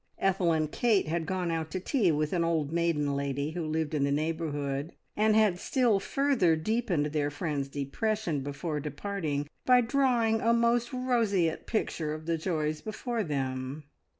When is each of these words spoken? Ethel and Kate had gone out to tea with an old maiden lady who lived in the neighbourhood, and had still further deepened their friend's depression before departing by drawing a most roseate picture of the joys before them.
Ethel 0.17 0.51
and 0.51 0.71
Kate 0.71 1.07
had 1.07 1.27
gone 1.27 1.51
out 1.51 1.69
to 1.69 1.79
tea 1.79 2.11
with 2.11 2.33
an 2.33 2.43
old 2.43 2.71
maiden 2.71 3.15
lady 3.15 3.51
who 3.51 3.63
lived 3.63 3.93
in 3.93 4.03
the 4.03 4.11
neighbourhood, 4.11 4.93
and 5.15 5.35
had 5.35 5.59
still 5.59 5.99
further 5.99 6.55
deepened 6.55 7.05
their 7.11 7.29
friend's 7.29 7.67
depression 7.67 8.39
before 8.39 8.79
departing 8.79 9.47
by 9.63 9.79
drawing 9.79 10.41
a 10.41 10.53
most 10.53 10.91
roseate 10.91 11.67
picture 11.67 12.15
of 12.15 12.25
the 12.25 12.35
joys 12.39 12.81
before 12.81 13.21
them. 13.23 13.83